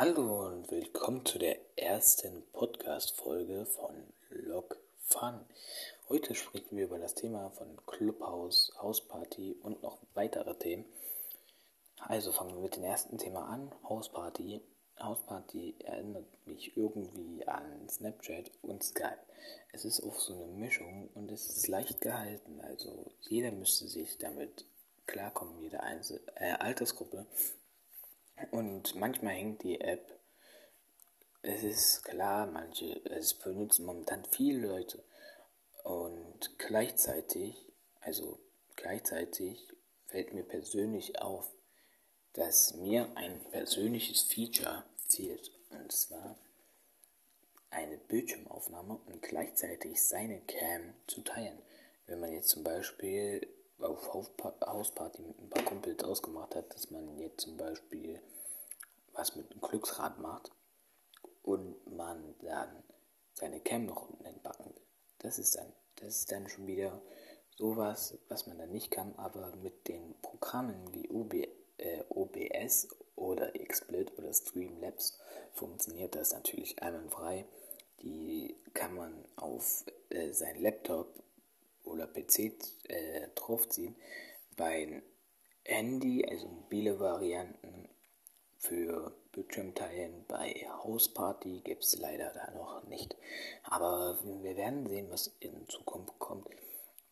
Hallo 0.00 0.46
und 0.46 0.70
willkommen 0.70 1.26
zu 1.26 1.40
der 1.40 1.58
ersten 1.76 2.44
Podcast-Folge 2.52 3.66
von 3.66 3.96
Log 4.30 4.78
Fun. 5.02 5.40
Heute 6.08 6.36
sprechen 6.36 6.76
wir 6.76 6.84
über 6.84 7.00
das 7.00 7.16
Thema 7.16 7.50
von 7.50 7.66
Clubhouse, 7.84 8.70
Hausparty 8.80 9.56
und 9.60 9.82
noch 9.82 9.98
weitere 10.14 10.54
Themen. 10.54 10.84
Also 11.98 12.30
fangen 12.30 12.54
wir 12.54 12.62
mit 12.62 12.76
dem 12.76 12.84
ersten 12.84 13.18
Thema 13.18 13.46
an, 13.48 13.72
Hausparty. 13.88 14.60
Hausparty 15.00 15.74
erinnert 15.80 16.46
mich 16.46 16.76
irgendwie 16.76 17.44
an 17.48 17.88
Snapchat 17.88 18.52
und 18.62 18.84
Skype. 18.84 19.18
Es 19.72 19.84
ist 19.84 20.00
auch 20.04 20.20
so 20.20 20.44
eine 20.44 20.52
Mischung 20.52 21.08
und 21.14 21.32
es 21.32 21.48
ist 21.48 21.66
leicht 21.66 22.00
gehalten. 22.00 22.60
Also 22.60 23.10
jeder 23.22 23.50
müsste 23.50 23.88
sich 23.88 24.16
damit 24.16 24.64
klarkommen, 25.08 25.60
jede 25.60 25.80
Einzel 25.80 26.20
äh, 26.36 26.52
Altersgruppe. 26.52 27.26
Und 28.50 28.94
manchmal 28.94 29.34
hängt 29.34 29.62
die 29.62 29.80
App. 29.80 30.18
Es 31.42 31.62
ist 31.62 32.04
klar, 32.04 32.46
manche, 32.46 33.00
es 33.06 33.34
benutzen 33.34 33.86
momentan 33.86 34.24
viele 34.30 34.66
Leute. 34.66 35.02
Und 35.84 36.58
gleichzeitig, 36.58 37.56
also 38.00 38.38
gleichzeitig 38.76 39.72
fällt 40.06 40.34
mir 40.34 40.42
persönlich 40.42 41.20
auf, 41.20 41.50
dass 42.32 42.74
mir 42.74 43.10
ein 43.16 43.40
persönliches 43.50 44.22
Feature 44.22 44.84
fehlt. 45.08 45.50
Und 45.70 45.92
zwar 45.92 46.36
eine 47.70 47.98
Bildschirmaufnahme 47.98 48.98
und 49.06 49.22
gleichzeitig 49.22 50.02
seine 50.02 50.40
Cam 50.40 50.94
zu 51.06 51.22
teilen. 51.22 51.58
Wenn 52.06 52.20
man 52.20 52.32
jetzt 52.32 52.48
zum 52.48 52.64
Beispiel 52.64 53.46
auf 53.80 54.12
Hausparty 54.12 55.22
mit 55.22 55.38
ein 55.38 55.50
paar 55.50 55.64
Kumpels 55.64 56.02
ausgemacht 56.04 56.54
hat, 56.54 56.74
dass 56.74 56.90
man 56.90 57.18
jetzt 57.18 57.42
zum 57.42 57.56
Beispiel 57.56 58.20
was 59.12 59.36
mit 59.36 59.50
einem 59.50 59.60
Glücksrad 59.60 60.18
macht 60.18 60.50
und 61.42 61.96
man 61.96 62.34
dann 62.40 62.82
seine 63.34 63.60
Cam 63.60 63.86
noch 63.86 64.08
unten 64.08 64.24
entbacken 64.24 64.66
will. 64.66 64.82
Das 65.18 65.38
ist 65.38 65.56
dann, 65.56 65.72
das 65.96 66.20
ist 66.20 66.32
dann 66.32 66.48
schon 66.48 66.66
wieder 66.66 67.00
sowas, 67.56 68.16
was 68.28 68.46
man 68.46 68.58
dann 68.58 68.70
nicht 68.70 68.90
kann, 68.90 69.14
aber 69.16 69.54
mit 69.56 69.88
den 69.88 70.14
Programmen 70.22 70.94
wie 70.94 71.08
OB, 71.10 71.34
äh, 71.78 72.04
OBS 72.08 72.88
oder 73.16 73.52
XSplit 73.52 74.16
oder 74.16 74.32
Streamlabs 74.32 75.18
funktioniert 75.52 76.14
das 76.14 76.32
natürlich 76.32 76.80
einwandfrei. 76.82 77.46
Die 78.02 78.56
kann 78.74 78.94
man 78.94 79.24
auf 79.36 79.84
äh, 80.10 80.32
sein 80.32 80.62
Laptop 80.62 81.08
oder 81.88 82.06
PC 82.06 82.52
äh, 82.88 83.28
draufziehen. 83.34 83.96
Bei 84.56 85.02
Handy, 85.64 86.24
also 86.24 86.48
mobile 86.48 86.98
Varianten 86.98 87.88
für 88.58 89.14
Bildschirmteilen 89.32 90.24
bei 90.26 90.66
Hausparty 90.82 91.60
gibt 91.60 91.84
es 91.84 91.98
leider 91.98 92.32
da 92.32 92.50
noch 92.52 92.84
nicht. 92.88 93.16
Aber 93.62 94.18
wir 94.24 94.56
werden 94.56 94.88
sehen, 94.88 95.10
was 95.10 95.28
in 95.40 95.68
Zukunft 95.68 96.18
kommt. 96.18 96.48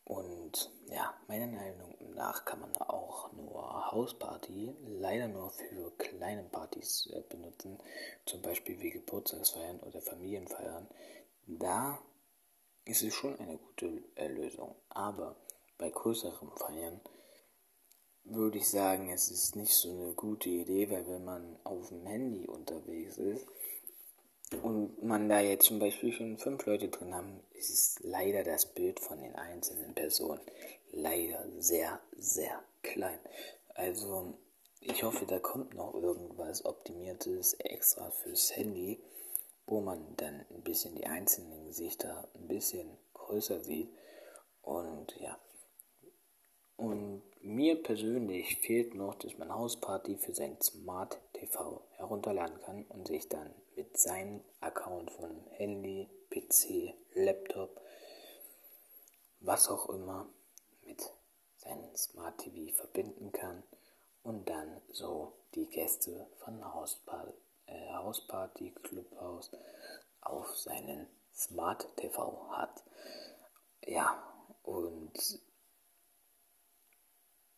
Und 0.03 0.71
ja, 0.89 1.13
meiner 1.27 1.47
Meinung 1.47 1.95
nach 2.15 2.45
kann 2.45 2.61
man 2.61 2.75
auch 2.77 3.31
nur 3.33 3.91
Hausparty 3.91 4.73
leider 4.85 5.27
nur 5.27 5.51
für 5.51 5.91
kleine 5.97 6.43
Partys 6.43 7.09
äh, 7.13 7.21
benutzen, 7.29 7.77
zum 8.25 8.41
Beispiel 8.41 8.79
wie 8.79 8.91
Geburtstagsfeiern 8.91 9.81
oder 9.81 10.01
Familienfeiern. 10.01 10.87
Da 11.45 11.99
ist 12.87 13.03
es 13.03 13.13
schon 13.13 13.37
eine 13.39 13.57
gute 13.57 14.03
äh, 14.15 14.27
Lösung. 14.27 14.75
Aber 14.89 15.35
bei 15.77 15.89
größeren 15.89 16.51
Feiern 16.51 17.01
würde 18.23 18.57
ich 18.57 18.69
sagen, 18.69 19.09
es 19.11 19.29
ist 19.29 19.55
nicht 19.55 19.73
so 19.73 19.89
eine 19.89 20.13
gute 20.13 20.49
Idee, 20.49 20.89
weil 20.89 21.07
wenn 21.07 21.23
man 21.23 21.57
auf 21.63 21.89
dem 21.89 22.05
Handy 22.05 22.47
unterwegs 22.47 23.17
ist 23.17 23.45
und 24.61 25.03
man 25.03 25.29
da 25.29 25.39
jetzt 25.39 25.65
zum 25.65 25.79
Beispiel 25.79 26.11
schon 26.11 26.37
fünf 26.37 26.65
Leute 26.65 26.89
drin 26.89 27.13
haben, 27.13 27.39
ist 27.53 27.69
es 27.69 27.99
leider 28.01 28.43
das 28.43 28.65
Bild 28.65 28.99
von 28.99 29.21
den 29.21 29.35
einzelnen 29.35 29.93
Personen 29.93 30.41
leider 30.91 31.45
sehr, 31.59 31.99
sehr 32.17 32.63
klein. 32.81 33.19
Also 33.75 34.33
ich 34.81 35.03
hoffe, 35.03 35.25
da 35.25 35.39
kommt 35.39 35.73
noch 35.73 35.93
irgendwas 35.93 36.65
Optimiertes 36.65 37.53
extra 37.55 38.09
fürs 38.11 38.55
Handy, 38.55 38.99
wo 39.67 39.81
man 39.81 40.15
dann 40.15 40.45
ein 40.49 40.63
bisschen 40.63 40.95
die 40.95 41.05
einzelnen 41.05 41.65
Gesichter 41.65 42.27
ein 42.35 42.47
bisschen 42.47 42.97
größer 43.13 43.61
sieht. 43.61 43.89
Und 44.61 45.15
ja. 45.19 45.37
Und 46.77 47.23
mir 47.41 47.81
persönlich 47.81 48.59
fehlt 48.59 48.95
noch, 48.95 49.15
dass 49.15 49.37
man 49.37 49.53
Hausparty 49.53 50.15
für 50.17 50.33
sein 50.33 50.59
Smart 50.61 51.19
TV 51.33 51.81
herunterladen 51.97 52.59
kann 52.61 52.83
und 52.85 53.07
sich 53.07 53.27
dann 53.27 53.53
mit 53.75 53.97
seinem 53.97 54.41
Account 54.59 55.11
von 55.11 55.43
Handy, 55.51 56.09
PC, 56.29 56.93
Laptop, 57.13 57.81
was 59.39 59.69
auch 59.69 59.89
immer, 59.89 60.27
mit 60.85 61.01
seinem 61.57 61.95
Smart 61.95 62.37
TV 62.37 62.75
verbinden 62.75 63.31
kann 63.31 63.63
und 64.23 64.47
dann 64.49 64.81
so 64.91 65.33
die 65.55 65.67
Gäste 65.67 66.27
von 66.37 66.63
Hausparty, 66.73 67.33
Hausparty 68.07 68.71
Clubhaus 68.83 69.51
auf 70.21 70.55
seinen 70.55 71.07
Smart 71.33 71.87
TV 71.97 72.49
hat. 72.51 72.83
Ja, 73.85 74.23
und 74.63 75.13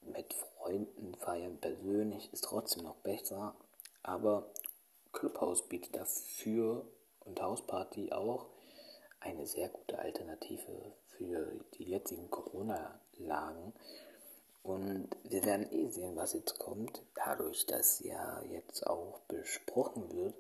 mit 0.02 0.34
Freunden 0.34 1.16
feiern 1.16 1.60
persönlich 1.60 2.34
ist 2.34 2.46
trotzdem 2.46 2.84
noch 2.84 2.98
besser, 2.98 3.56
aber 4.02 4.52
Clubhouse 5.12 5.68
bietet 5.68 5.96
dafür 5.96 6.92
und 7.20 7.42
Hausparty 7.42 8.12
auch 8.12 8.50
eine 9.20 9.46
sehr 9.46 9.70
gute 9.70 10.00
Alternative 10.00 10.96
für 11.06 11.64
die 11.76 11.90
jetzigen 11.90 12.30
Corona-Lagen. 12.30 13.74
Und 14.64 15.10
wir 15.24 15.44
werden 15.46 15.72
eh 15.72 15.90
sehen, 15.90 16.16
was 16.16 16.34
jetzt 16.34 16.60
kommt, 16.60 17.02
dadurch, 17.16 17.66
dass 17.66 18.00
ja 18.02 18.42
jetzt 18.44 18.86
auch 18.86 19.20
besprochen 19.28 20.12
wird, 20.12 20.36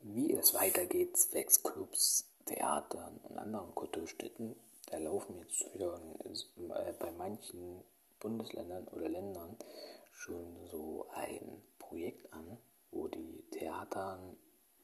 wie 0.00 0.32
es 0.32 0.54
weitergeht, 0.54 1.16
zwecks 1.16 1.62
Clubs, 1.62 2.28
Theatern 2.46 3.20
und 3.22 3.38
anderen 3.38 3.74
Kulturstätten. 3.74 4.56
Da 4.90 4.98
laufen 4.98 5.38
jetzt 5.38 5.72
wieder 5.74 6.00
äh, 6.24 6.92
bei 6.98 7.10
manchen 7.12 7.82
Bundesländern 8.20 8.86
oder 8.88 9.08
Ländern 9.08 9.56
schon 10.12 10.66
so 10.70 11.06
ein 11.12 11.62
Projekt 11.78 12.32
an, 12.32 12.58
wo 12.90 13.08
die 13.08 13.44
Theatern, 13.50 14.36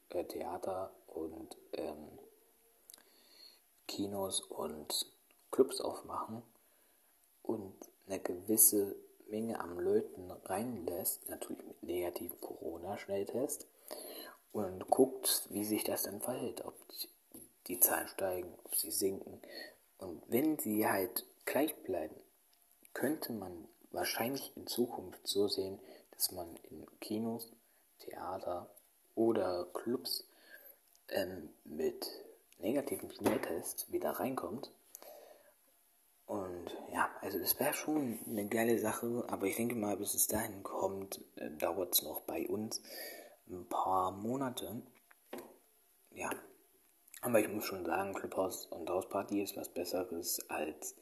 äh, 0.09 0.23
Theater 0.25 0.91
und 1.07 1.57
ähm, 1.73 2.19
Kinos 3.87 4.41
und 4.41 5.05
Clubs 5.51 5.81
aufmachen 5.81 6.43
und 7.43 7.75
eine 8.11 8.19
gewisse 8.19 8.95
Menge 9.29 9.59
am 9.59 9.79
Leuten 9.79 10.29
reinlässt, 10.45 11.29
natürlich 11.29 11.65
mit 11.65 11.81
negativen 11.83 12.39
Corona-Schnelltest, 12.41 13.67
und 14.51 14.89
guckt, 14.89 15.47
wie 15.49 15.63
sich 15.63 15.85
das 15.85 16.03
dann 16.03 16.19
verhält, 16.19 16.65
ob 16.65 16.75
die 17.67 17.79
Zahlen 17.79 18.09
steigen, 18.09 18.53
ob 18.65 18.75
sie 18.75 18.91
sinken. 18.91 19.41
Und 19.97 20.21
wenn 20.27 20.59
sie 20.59 20.85
halt 20.85 21.25
gleich 21.45 21.73
bleiben, 21.83 22.15
könnte 22.93 23.31
man 23.31 23.69
wahrscheinlich 23.91 24.51
in 24.57 24.67
Zukunft 24.67 25.25
so 25.25 25.47
sehen, 25.47 25.79
dass 26.11 26.33
man 26.33 26.57
in 26.69 26.85
Kinos, 26.99 27.49
Theater 27.99 28.69
oder 29.15 29.67
Clubs 29.73 30.25
ähm, 31.09 31.49
mit 31.63 32.05
negativen 32.59 33.09
Schnelltests 33.11 33.89
wieder 33.91 34.11
reinkommt. 34.11 34.71
Und 36.25 36.77
ja, 36.93 37.09
also 37.21 37.39
es 37.39 37.59
wäre 37.59 37.73
schon 37.73 38.19
eine 38.25 38.47
geile 38.47 38.79
Sache, 38.79 39.25
aber 39.27 39.47
ich 39.47 39.55
denke 39.57 39.75
mal, 39.75 39.97
bis 39.97 40.13
es 40.13 40.27
dahin 40.27 40.63
kommt, 40.63 41.23
äh, 41.35 41.49
dauert 41.51 41.95
es 41.95 42.03
noch 42.03 42.21
bei 42.21 42.47
uns 42.47 42.81
ein 43.49 43.67
paar 43.67 44.11
Monate. 44.11 44.81
Ja, 46.11 46.29
aber 47.21 47.39
ich 47.39 47.47
muss 47.47 47.65
schon 47.65 47.85
sagen, 47.85 48.13
Clubhouse 48.13 48.65
und 48.65 48.89
Hausparty 48.89 49.41
ist 49.41 49.55
was 49.55 49.69
Besseres 49.69 50.39
als 50.49 50.95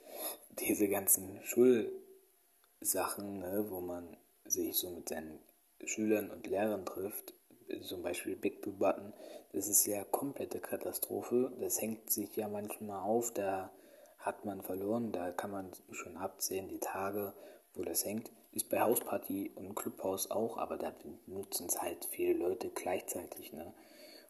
diese 0.49 0.89
ganzen 0.89 1.41
Schulsachen, 1.43 3.39
ne, 3.39 3.65
wo 3.69 3.79
man 3.79 4.17
sich 4.45 4.77
so 4.77 4.89
mit 4.89 5.07
seinen 5.09 5.39
Schülern 5.85 6.29
und 6.29 6.45
Lehrern 6.47 6.85
trifft. 6.85 7.33
Zum 7.81 8.01
Beispiel 8.01 8.35
Big 8.35 8.61
Blue 8.61 8.75
Button. 8.75 9.13
Das 9.53 9.67
ist 9.67 9.85
ja 9.85 10.03
komplette 10.03 10.59
Katastrophe. 10.59 11.55
Das 11.59 11.79
hängt 11.79 12.09
sich 12.11 12.35
ja 12.35 12.47
manchmal 12.47 13.01
auf, 13.01 13.31
da 13.31 13.71
hat 14.19 14.45
man 14.45 14.61
verloren. 14.61 15.11
Da 15.11 15.31
kann 15.31 15.51
man 15.51 15.71
schon 15.91 16.17
absehen, 16.17 16.67
die 16.67 16.79
Tage, 16.79 17.33
wo 17.73 17.83
das 17.83 18.05
hängt. 18.05 18.31
Ist 18.51 18.69
bei 18.69 18.81
Hausparty 18.81 19.51
und 19.55 19.75
Clubhouse 19.75 20.31
auch, 20.31 20.57
aber 20.57 20.77
da 20.77 20.91
benutzen 20.91 21.67
es 21.67 21.81
halt 21.81 22.05
viele 22.05 22.37
Leute 22.37 22.69
gleichzeitig. 22.69 23.53
Ne? 23.53 23.73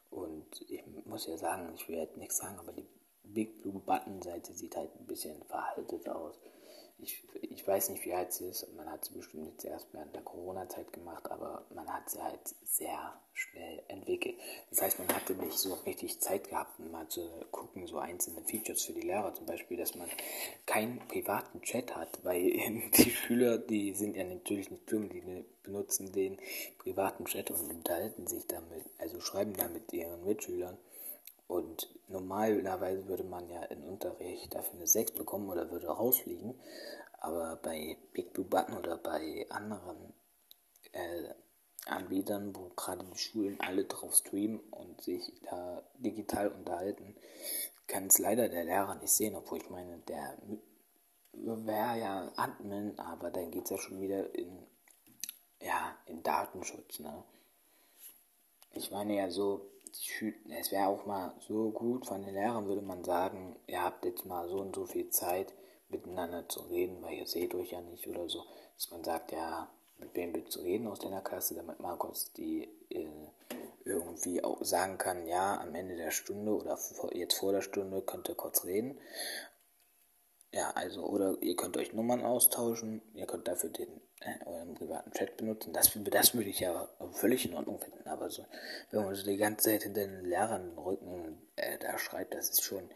Und 0.09 0.61
ich 0.69 0.83
muss 1.05 1.27
ja 1.27 1.37
sagen, 1.37 1.73
ich 1.75 1.87
will 1.87 1.99
halt 1.99 2.17
nichts 2.17 2.37
sagen, 2.37 2.59
aber 2.59 2.73
die 2.73 2.87
Big 3.23 3.61
Blue 3.61 3.79
Button 3.79 4.21
Seite 4.21 4.53
sieht 4.53 4.75
halt 4.75 4.93
ein 4.99 5.05
bisschen 5.05 5.43
veraltet 5.43 6.07
aus. 6.09 6.39
Ich, 7.01 7.23
ich 7.41 7.67
weiß 7.67 7.89
nicht, 7.89 8.05
wie 8.05 8.13
alt 8.13 8.33
sie 8.33 8.45
ist. 8.45 8.67
Man 8.75 8.89
hat 8.89 9.05
sie 9.05 9.13
bestimmt 9.13 9.47
jetzt 9.47 9.65
erst 9.65 9.93
während 9.93 10.13
der 10.15 10.21
Corona-Zeit 10.21 10.91
gemacht, 10.91 11.29
aber 11.31 11.65
man 11.73 11.87
hat 11.91 12.09
sie 12.09 12.21
halt 12.21 12.39
sehr 12.65 13.13
schnell 13.33 13.83
entwickelt. 13.87 14.35
Das 14.69 14.81
heißt, 14.81 14.99
man 14.99 15.07
hatte 15.15 15.33
nicht 15.33 15.57
so 15.57 15.73
richtig 15.85 16.19
Zeit 16.19 16.49
gehabt, 16.49 16.79
mal 16.79 17.07
zu 17.07 17.21
gucken, 17.51 17.87
so 17.87 17.99
einzelne 17.99 18.41
Features 18.43 18.83
für 18.83 18.93
die 18.93 19.01
Lehrer, 19.01 19.33
zum 19.33 19.45
Beispiel, 19.45 19.77
dass 19.77 19.95
man 19.95 20.09
keinen 20.65 20.99
privaten 21.07 21.61
Chat 21.61 21.95
hat, 21.95 22.23
weil 22.23 22.51
die 22.97 23.11
Schüler, 23.11 23.57
die 23.57 23.93
sind 23.93 24.15
ja 24.15 24.23
natürlich 24.23 24.69
nicht 24.69 24.91
dumm, 24.91 25.09
die 25.09 25.23
benutzen 25.63 26.11
den 26.11 26.37
privaten 26.79 27.25
Chat 27.25 27.51
und 27.51 27.69
unterhalten 27.69 28.27
sich 28.27 28.45
damit, 28.47 28.85
also 28.97 29.19
schreiben 29.21 29.53
da 29.55 29.67
mit 29.67 29.93
ihren 29.93 30.25
Mitschülern. 30.25 30.77
Und 31.49 31.89
normalerweise 32.07 33.07
würde 33.07 33.23
man 33.23 33.49
ja 33.49 33.63
in 33.63 33.83
Unterricht 33.83 34.53
dafür 34.53 34.75
eine 34.75 34.85
6 34.85 35.13
bekommen 35.13 35.49
oder 35.49 35.71
würde 35.71 35.87
rausfliegen. 35.87 36.53
Aber 37.21 37.55
bei 37.55 37.97
Big 38.13 38.33
Blue 38.33 38.45
Button 38.45 38.77
oder 38.77 38.97
bei 38.97 39.47
anderen 39.49 40.13
äh, 40.91 41.33
Anbietern, 41.87 42.55
wo 42.55 42.69
gerade 42.75 43.03
die 43.03 43.17
Schulen 43.17 43.59
alle 43.61 43.85
drauf 43.85 44.13
streamen 44.13 44.59
und 44.59 45.01
sich 45.01 45.33
da 45.41 45.81
digital 45.97 46.49
unterhalten, 46.49 47.15
kann 47.87 48.05
es 48.05 48.19
leider 48.19 48.47
der 48.47 48.65
Lehrer 48.65 48.93
nicht 48.93 49.11
sehen, 49.11 49.35
obwohl 49.35 49.57
ich 49.57 49.71
meine, 49.71 49.97
der 50.07 50.37
wäre 51.33 51.99
ja 51.99 52.31
Admin, 52.35 52.99
aber 52.99 53.31
dann 53.31 53.49
geht 53.49 53.63
es 53.63 53.71
ja 53.71 53.77
schon 53.79 53.99
wieder 53.99 54.35
in, 54.35 54.67
ja, 55.61 55.97
in 56.05 56.21
Datenschutz. 56.21 56.99
Ne? 56.99 57.23
Ich 58.73 58.91
meine 58.91 59.15
ja 59.15 59.31
so, 59.31 59.71
es 60.59 60.71
wäre 60.71 60.87
auch 60.87 61.05
mal 61.05 61.33
so 61.39 61.71
gut 61.71 62.05
von 62.05 62.23
den 62.23 62.33
Lehrern, 62.33 62.67
würde 62.67 62.81
man 62.81 63.03
sagen, 63.03 63.55
ihr 63.67 63.83
habt 63.83 64.05
jetzt 64.05 64.25
mal 64.25 64.47
so 64.47 64.57
und 64.57 64.75
so 64.75 64.85
viel 64.85 65.09
Zeit, 65.09 65.53
miteinander 65.89 66.47
zu 66.47 66.61
reden, 66.61 67.01
weil 67.01 67.15
ihr 67.15 67.25
seht 67.25 67.55
euch 67.55 67.71
ja 67.71 67.81
nicht 67.81 68.07
oder 68.07 68.29
so, 68.29 68.43
dass 68.75 68.91
man 68.91 69.03
sagt, 69.03 69.31
ja, 69.31 69.69
mit 69.97 70.15
wem 70.15 70.33
willst 70.33 70.55
du 70.55 70.61
reden 70.61 70.87
aus 70.87 70.99
deiner 70.99 71.21
Klasse, 71.21 71.55
damit 71.55 71.79
Markus 71.79 72.31
die 72.33 72.69
äh, 72.89 73.07
irgendwie 73.85 74.43
auch 74.43 74.63
sagen 74.63 74.97
kann, 74.97 75.25
ja, 75.25 75.59
am 75.59 75.73
Ende 75.73 75.95
der 75.95 76.11
Stunde 76.11 76.51
oder 76.51 76.77
jetzt 77.13 77.39
vor 77.39 77.51
der 77.51 77.61
Stunde 77.61 78.01
könnt 78.01 78.29
ihr 78.29 78.35
kurz 78.35 78.65
reden. 78.65 78.97
Ja, 80.51 80.71
also, 80.71 81.05
oder 81.05 81.37
ihr 81.41 81.55
könnt 81.55 81.77
euch 81.77 81.93
Nummern 81.93 82.23
austauschen, 82.23 83.01
ihr 83.13 83.27
könnt 83.27 83.47
dafür 83.47 83.69
den 83.69 84.01
äh, 84.21 84.45
euren 84.45 84.73
privaten 84.73 85.11
Chat 85.11 85.37
benutzen. 85.37 85.73
Das, 85.73 85.91
das 86.11 86.33
würde 86.33 86.49
ich 86.49 86.59
ja 86.59 86.89
völlig 87.11 87.45
in 87.45 87.53
Ordnung 87.53 87.79
finden. 87.79 88.07
Aber 88.07 88.31
so, 88.31 88.45
wenn 88.89 89.03
man 89.03 89.13
so 89.13 89.23
die 89.23 89.37
ganze 89.37 89.69
Zeit 89.69 89.83
hinter 89.83 90.01
den 90.01 90.25
Lehrern 90.25 90.75
Rücken 90.77 91.39
äh, 91.55 91.77
da 91.77 91.99
schreibt, 91.99 92.33
das 92.33 92.49
ist 92.49 92.63
schon, 92.63 92.89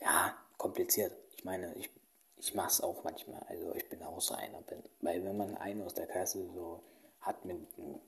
ja, 0.00 0.34
kompliziert. 0.56 1.12
Ich 1.36 1.44
meine, 1.44 1.74
ich, 1.76 1.90
ich 2.36 2.54
mache 2.54 2.68
es 2.68 2.80
auch 2.80 3.04
manchmal. 3.04 3.42
Also 3.48 3.74
ich 3.74 3.88
bin 3.90 4.02
auch 4.02 4.20
so 4.20 4.34
einer. 4.34 4.62
Bin, 4.62 4.82
weil 5.00 5.22
wenn 5.24 5.36
man 5.36 5.56
einen 5.56 5.82
aus 5.82 5.94
der 5.94 6.06
Klasse 6.06 6.50
so 6.54 6.82
hat, 7.20 7.44
mit, 7.44 7.58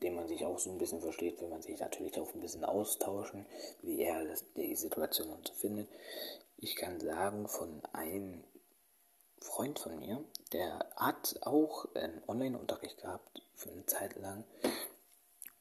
dem 0.03 0.15
man 0.15 0.27
sich 0.27 0.45
auch 0.47 0.59
so 0.59 0.71
ein 0.71 0.79
bisschen 0.79 1.01
versteht, 1.01 1.41
will 1.41 1.49
man 1.49 1.61
sich 1.61 1.79
natürlich 1.79 2.19
auch 2.19 2.33
ein 2.35 2.41
bisschen 2.41 2.65
austauschen, 2.65 3.45
wie 3.83 4.01
er 4.01 4.25
das, 4.25 4.45
die 4.55 4.75
Situation 4.75 5.29
und 5.29 5.47
so 5.47 5.55
findet. 5.55 5.89
Ich 6.57 6.77
kann 6.77 6.99
sagen, 7.01 7.47
von 7.49 7.83
einem 7.93 8.45
Freund 9.41 9.79
von 9.79 9.99
mir, 9.99 10.23
der 10.53 10.87
hat 10.97 11.41
auch 11.43 11.87
einen 11.95 12.23
Online-Unterricht 12.27 12.99
gehabt 12.99 13.43
für 13.55 13.71
eine 13.71 13.87
Zeit 13.87 14.17
lang. 14.17 14.45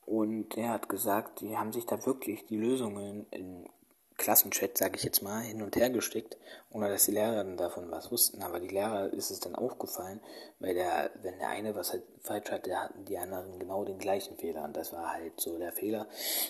Und 0.05 0.55
der 0.55 0.69
hat 0.69 0.89
gesagt, 0.89 1.41
die 1.41 1.57
haben 1.57 1.71
sich 1.71 1.85
da 1.85 2.05
wirklich 2.05 2.45
die 2.45 2.57
Lösungen 2.57 3.27
in 3.31 3.69
Klassenchat, 4.19 4.77
sage 4.77 4.97
ich 4.97 5.03
jetzt 5.03 5.23
mal, 5.23 5.41
hin 5.41 5.63
und 5.63 5.75
her 5.75 5.89
gesteckt, 5.89 6.37
ohne 6.69 6.89
dass 6.89 7.05
die 7.05 7.11
Lehrer 7.11 7.43
davon 7.55 7.89
was 7.89 8.11
wussten. 8.11 8.43
Aber 8.43 8.59
die 8.59 8.67
Lehrer 8.67 9.11
ist 9.11 9.31
es 9.31 9.39
dann 9.39 9.55
aufgefallen, 9.55 10.19
weil 10.59 10.75
der, 10.75 11.09
wenn 11.23 11.39
der 11.39 11.49
eine 11.49 11.73
was 11.73 11.93
halt 11.93 12.03
falsch 12.21 12.51
hatte, 12.51 12.79
hatten 12.79 13.05
die 13.05 13.17
anderen 13.17 13.57
genau 13.57 13.83
den 13.85 13.97
gleichen 13.97 14.37
Fehler. 14.37 14.65
Und 14.65 14.77
das 14.77 14.93
war 14.93 15.13
halt 15.13 15.39
so 15.39 15.57
der 15.57 15.71
Fehler. 15.71 16.07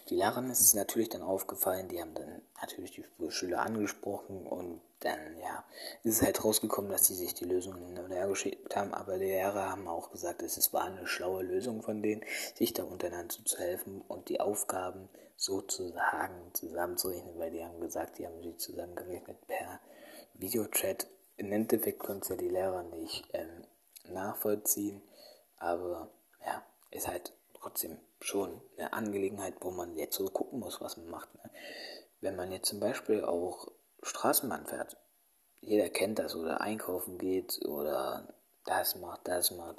Die 0.10 0.16
Lehrern 0.16 0.50
ist 0.50 0.60
es 0.60 0.74
natürlich 0.74 1.10
dann 1.10 1.22
aufgefallen, 1.22 1.88
die 1.88 2.02
haben 2.02 2.14
dann 2.16 2.42
natürlich 2.60 2.92
die 2.92 3.32
Schüler 3.32 3.62
angesprochen 3.62 4.46
und 4.46 4.82
dann, 5.00 5.38
ja, 5.40 5.64
ist 6.04 6.18
es 6.18 6.22
halt 6.22 6.44
rausgekommen, 6.44 6.92
dass 6.92 7.08
sie 7.08 7.16
sich 7.16 7.34
die 7.34 7.46
Lösungen 7.46 7.86
hin 7.86 8.00
und 8.00 8.12
her 8.12 8.28
geschickt 8.28 8.76
haben, 8.76 8.94
aber 8.94 9.18
die 9.18 9.26
Lehrer 9.26 9.70
haben 9.70 9.88
auch 9.88 10.12
gesagt, 10.12 10.42
es 10.42 10.74
war 10.74 10.84
eine 10.84 11.08
schlaue 11.08 11.44
Lösung 11.44 11.82
von 11.82 12.02
denen, 12.02 12.26
sich 12.56 12.74
da 12.74 12.84
untereinander 12.84 13.36
zu 13.46 13.58
helfen 13.58 14.02
und 14.08 14.28
die 14.28 14.42
Aufgaben 14.42 15.08
sozusagen 15.40 16.54
zusammenzurechnen, 16.54 17.40
weil 17.40 17.52
die 17.52 17.64
haben 17.64 17.80
gesagt, 17.80 18.18
die 18.18 18.28
haben 18.28 18.44
sie 18.44 18.58
zusammengerechnet 18.58 19.48
per 19.48 19.80
Videochat. 20.34 21.08
Im 21.38 21.54
Endeffekt 21.54 22.00
konnten 22.00 22.24
es 22.24 22.28
ja 22.28 22.36
die 22.36 22.50
Lehrer 22.50 22.84
nicht 22.84 23.26
ähm, 23.32 23.64
nachvollziehen, 24.04 25.02
aber 25.56 26.12
ja, 26.46 26.62
ist 26.92 27.08
halt 27.08 27.32
trotzdem 27.54 27.98
schon 28.20 28.62
eine 28.78 28.92
Angelegenheit, 28.92 29.56
wo 29.62 29.72
man 29.72 29.96
jetzt 29.96 30.18
so 30.18 30.26
gucken 30.26 30.60
muss, 30.60 30.82
was 30.82 30.98
man 30.98 31.10
macht. 31.10 31.34
Ne? 31.36 31.50
Wenn 32.20 32.36
man 32.36 32.52
jetzt 32.52 32.68
zum 32.68 32.82
Beispiel 32.82 33.24
auch 33.24 33.72
Straßenbahn 34.04 34.66
fährt, 34.66 34.98
jeder 35.62 35.90
kennt 35.90 36.20
das, 36.20 36.36
oder 36.36 36.60
einkaufen 36.60 37.18
geht, 37.18 37.66
oder 37.66 38.34
das 38.66 38.96
macht, 38.98 39.26
das 39.30 39.52
macht, 39.52 39.78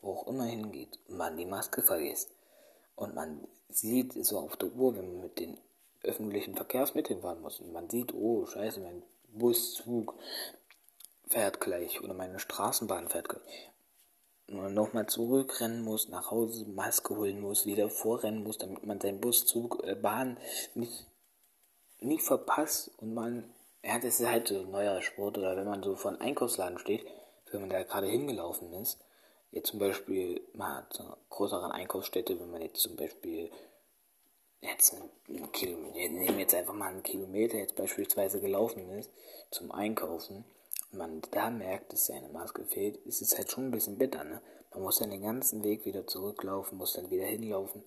wo 0.00 0.14
auch 0.14 0.26
immer 0.26 0.44
hingeht, 0.44 0.98
und 1.06 1.18
man 1.18 1.36
die 1.36 1.44
Maske 1.44 1.82
vergisst. 1.82 2.34
Und 2.94 3.14
man 3.14 3.46
sieht 3.74 4.12
so 4.24 4.38
auf 4.38 4.56
der 4.56 4.72
Uhr, 4.72 4.96
wenn 4.96 5.12
man 5.12 5.22
mit 5.22 5.38
den 5.38 5.58
öffentlichen 6.02 6.56
Verkehrsmitteln 6.56 7.22
fahren 7.22 7.40
muss, 7.40 7.60
und 7.60 7.72
man 7.72 7.88
sieht, 7.88 8.12
oh, 8.14 8.46
scheiße, 8.46 8.80
mein 8.80 9.02
Buszug 9.28 10.14
fährt 11.28 11.60
gleich, 11.60 12.02
oder 12.02 12.14
meine 12.14 12.38
Straßenbahn 12.38 13.08
fährt 13.08 13.28
gleich. 13.28 13.70
Und 14.48 14.56
man 14.56 14.74
nochmal 14.74 15.06
zurückrennen 15.06 15.82
muss, 15.82 16.08
nach 16.08 16.30
Hause 16.30 16.66
Maske 16.66 17.16
holen 17.16 17.40
muss, 17.40 17.66
wieder 17.66 17.88
vorrennen 17.88 18.42
muss, 18.42 18.58
damit 18.58 18.84
man 18.84 19.00
seinen 19.00 19.20
Buszug, 19.20 19.82
äh, 19.84 19.94
Bahn 19.94 20.36
nicht, 20.74 21.06
nicht 22.00 22.22
verpasst 22.22 22.90
und 22.98 23.14
man 23.14 23.44
ja, 23.84 23.98
das 23.98 24.20
ist 24.20 24.28
halt 24.28 24.48
so 24.48 24.60
ein 24.60 24.70
neuer 24.70 25.02
Sport. 25.02 25.38
Oder 25.38 25.56
wenn 25.56 25.66
man 25.66 25.82
so 25.82 25.96
vor 25.96 26.12
einem 26.12 26.20
Einkaufsladen 26.20 26.78
steht, 26.78 27.04
wenn 27.50 27.62
man 27.62 27.70
da 27.70 27.82
gerade 27.82 28.06
hingelaufen 28.06 28.72
ist, 28.74 28.98
jetzt 29.52 29.68
zum 29.68 29.78
Beispiel 29.78 30.40
mal 30.54 30.86
zur 30.90 31.16
größeren 31.30 31.70
Einkaufsstätte, 31.70 32.38
wenn 32.40 32.50
man 32.50 32.62
jetzt 32.62 32.80
zum 32.80 32.96
Beispiel 32.96 33.50
jetzt 34.60 34.94
einen 34.94 35.52
Kilometer, 35.52 36.08
nehmen 36.08 36.38
jetzt 36.38 36.54
einfach 36.54 36.74
mal 36.74 36.88
einen 36.88 37.02
Kilometer 37.02 37.58
jetzt 37.58 37.76
beispielsweise 37.76 38.40
gelaufen 38.40 38.88
ist 38.90 39.10
zum 39.50 39.70
Einkaufen 39.72 40.44
und 40.90 40.98
man 40.98 41.22
da 41.30 41.50
merkt, 41.50 41.92
dass 41.92 42.06
seine 42.06 42.28
Maske 42.28 42.64
fehlt, 42.64 42.96
ist 43.06 43.22
es 43.22 43.36
halt 43.36 43.50
schon 43.50 43.66
ein 43.66 43.70
bisschen 43.70 43.98
bitter, 43.98 44.24
ne? 44.24 44.40
Man 44.72 44.84
muss 44.84 44.98
dann 44.98 45.10
den 45.10 45.22
ganzen 45.22 45.62
Weg 45.64 45.84
wieder 45.84 46.06
zurücklaufen, 46.06 46.78
muss 46.78 46.94
dann 46.94 47.10
wieder 47.10 47.26
hinlaufen. 47.26 47.82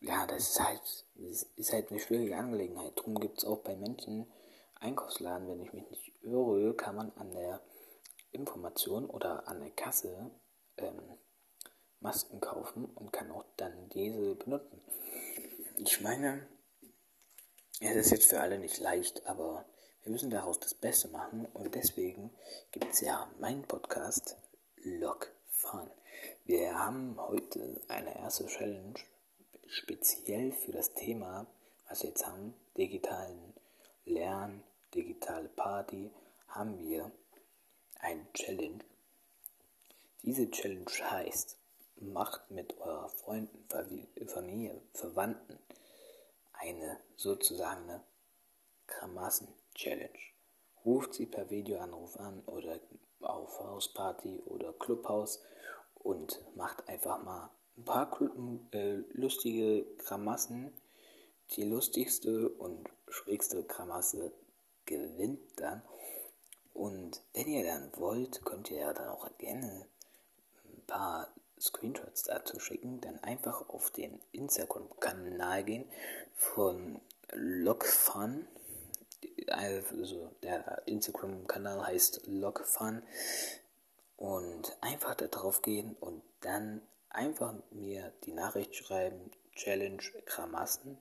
Ja, 0.00 0.26
das 0.26 0.50
ist 0.50 0.60
halt, 0.60 0.80
das 1.16 1.42
ist 1.56 1.72
halt 1.74 1.90
eine 1.90 2.00
schwierige 2.00 2.36
Angelegenheit. 2.36 2.96
Darum 2.96 3.20
gibt 3.20 3.38
es 3.38 3.44
auch 3.44 3.58
bei 3.58 3.76
Menschen, 3.76 4.26
Einkaufsladen, 4.80 5.46
wenn 5.48 5.62
ich 5.62 5.72
mich 5.74 5.88
nicht 5.90 6.12
irre, 6.22 6.74
kann 6.74 6.96
man 6.96 7.12
an 7.16 7.32
der 7.34 7.60
Information 8.32 9.10
oder 9.10 9.46
an 9.46 9.60
der 9.60 9.70
Kasse 9.70 10.30
ähm, 10.78 11.18
Masken 12.00 12.40
kaufen 12.40 12.84
und 12.84 13.12
kann 13.12 13.30
auch 13.30 13.44
dann 13.56 13.88
diese 13.90 14.34
benutzen. 14.34 14.80
Ich 15.78 16.00
meine, 16.00 16.46
es 17.80 17.96
ist 17.96 18.10
jetzt 18.10 18.30
für 18.30 18.40
alle 18.40 18.58
nicht 18.58 18.78
leicht, 18.78 19.26
aber 19.26 19.64
wir 20.02 20.12
müssen 20.12 20.30
daraus 20.30 20.58
das 20.58 20.74
Beste 20.74 21.08
machen 21.08 21.46
und 21.46 21.74
deswegen 21.74 22.30
gibt 22.72 22.92
es 22.92 23.00
ja 23.00 23.30
meinen 23.38 23.62
Podcast 23.62 24.36
Log 24.76 25.32
Fun. 25.50 25.90
Wir 26.44 26.78
haben 26.78 27.16
heute 27.18 27.80
eine 27.88 28.16
erste 28.18 28.46
Challenge 28.46 28.94
speziell 29.66 30.52
für 30.52 30.72
das 30.72 30.92
Thema, 30.94 31.46
was 31.88 32.02
wir 32.02 32.10
jetzt 32.10 32.26
haben, 32.26 32.54
digitalen 32.76 33.54
Lernen 34.04 34.64
digitale 34.94 35.48
Party 35.48 36.10
haben 36.48 36.78
wir 36.78 37.10
eine 38.00 38.26
Challenge. 38.34 38.84
Diese 40.24 40.48
Challenge 40.50 40.86
heißt, 41.10 41.58
macht 41.96 42.48
mit 42.50 42.78
eurer 42.78 43.08
Freunden, 43.08 43.66
Familie, 44.28 44.80
Verwandten 44.94 45.58
eine 46.52 47.00
sozusagen 47.16 47.90
eine 47.90 48.04
Kramassen-Challenge. 48.86 50.18
Ruft 50.84 51.14
sie 51.14 51.26
per 51.26 51.50
Videoanruf 51.50 52.16
an 52.18 52.40
oder 52.46 52.78
auf 53.20 53.58
Hausparty 53.58 54.40
oder 54.46 54.72
Clubhaus 54.74 55.42
und 55.94 56.40
macht 56.54 56.88
einfach 56.88 57.22
mal 57.22 57.50
ein 57.76 57.84
paar 57.84 58.16
äh, 58.72 59.02
lustige 59.12 59.84
Kramassen. 59.98 60.72
Die 61.56 61.64
lustigste 61.64 62.48
und 62.48 62.88
schrägste 63.08 63.64
Kramasse 63.64 64.32
gewinnt 64.86 65.40
dann. 65.56 65.82
Und 66.72 67.22
wenn 67.34 67.48
ihr 67.48 67.64
dann 67.64 67.90
wollt, 67.96 68.44
könnt 68.44 68.70
ihr 68.70 68.78
ja 68.78 68.92
dann 68.92 69.08
auch 69.08 69.28
gerne 69.38 69.86
paar 70.92 71.28
Screenshots 71.58 72.24
dazu 72.24 72.60
schicken. 72.60 73.00
Dann 73.00 73.18
einfach 73.20 73.68
auf 73.68 73.90
den 73.90 74.20
Instagram-Kanal 74.32 75.64
gehen 75.64 75.84
von 76.34 77.00
Logfun. 77.32 78.46
Also 79.48 80.30
der 80.42 80.82
Instagram-Kanal 80.86 81.86
heißt 81.86 82.26
Logfun. 82.26 83.02
und 84.16 84.76
einfach 84.80 85.16
da 85.16 85.26
drauf 85.26 85.62
gehen 85.62 85.96
und 85.98 86.22
dann 86.40 86.80
einfach 87.08 87.54
mir 87.70 88.12
die 88.24 88.32
Nachricht 88.32 88.76
schreiben, 88.76 89.32
Challenge 89.56 90.02
Kramassen 90.26 90.96